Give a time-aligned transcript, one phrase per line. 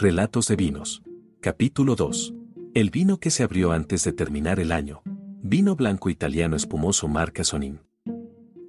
[0.00, 1.02] Relatos de vinos.
[1.42, 2.32] Capítulo 2.
[2.72, 5.02] El vino que se abrió antes de terminar el año.
[5.42, 7.80] Vino blanco italiano espumoso marca Sonin.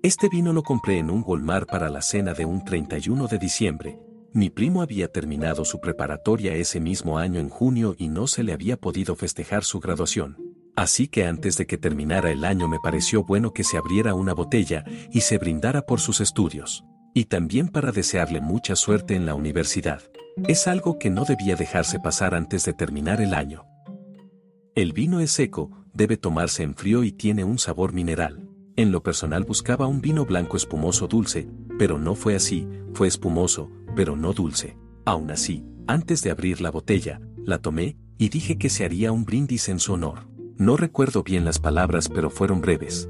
[0.04, 3.98] Este vino lo compré en un Walmart para la cena de un 31 de diciembre.
[4.34, 8.52] Mi primo había terminado su preparatoria ese mismo año en junio y no se le
[8.52, 10.36] había podido festejar su graduación.
[10.76, 14.34] Así que antes de que terminara el año me pareció bueno que se abriera una
[14.34, 16.84] botella y se brindara por sus estudios.
[17.14, 20.02] Y también para desearle mucha suerte en la universidad.
[20.48, 23.66] Es algo que no debía dejarse pasar antes de terminar el año.
[24.76, 28.48] El vino es seco, debe tomarse en frío y tiene un sabor mineral.
[28.78, 33.70] En lo personal buscaba un vino blanco espumoso dulce, pero no fue así, fue espumoso,
[33.96, 34.78] pero no dulce.
[35.06, 39.26] Aún así, antes de abrir la botella, la tomé y dije que se haría un
[39.26, 40.30] brindis en su honor.
[40.58, 43.10] No recuerdo bien las palabras pero fueron breves.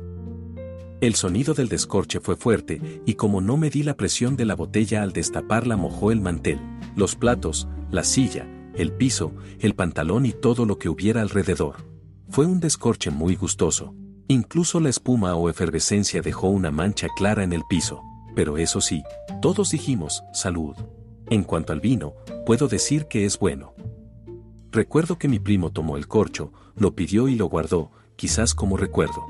[1.01, 5.03] El sonido del descorche fue fuerte y como no medí la presión de la botella
[5.03, 6.59] al destaparla mojó el mantel,
[6.95, 11.75] los platos, la silla, el piso, el pantalón y todo lo que hubiera alrededor.
[12.29, 13.93] Fue un descorche muy gustoso.
[14.27, 18.01] Incluso la espuma o efervescencia dejó una mancha clara en el piso.
[18.35, 19.03] Pero eso sí,
[19.41, 20.75] todos dijimos, salud.
[21.29, 22.13] En cuanto al vino,
[22.45, 23.73] puedo decir que es bueno.
[24.71, 29.27] Recuerdo que mi primo tomó el corcho, lo pidió y lo guardó, quizás como recuerdo.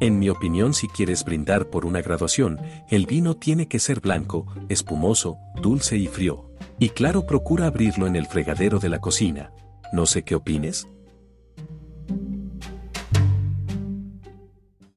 [0.00, 4.46] En mi opinión, si quieres brindar por una graduación, el vino tiene que ser blanco,
[4.68, 6.49] espumoso, dulce y frío.
[6.82, 9.52] Y claro, procura abrirlo en el fregadero de la cocina.
[9.92, 10.88] No sé qué opines.